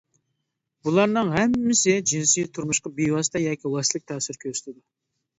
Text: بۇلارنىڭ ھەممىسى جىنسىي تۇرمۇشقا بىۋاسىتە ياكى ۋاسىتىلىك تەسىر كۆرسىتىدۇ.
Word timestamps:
بۇلارنىڭ 0.87 1.27
ھەممىسى 1.33 1.93
جىنسىي 2.11 2.47
تۇرمۇشقا 2.57 2.91
بىۋاسىتە 2.95 3.41
ياكى 3.43 3.71
ۋاسىتىلىك 3.75 4.07
تەسىر 4.13 4.41
كۆرسىتىدۇ. 4.45 4.83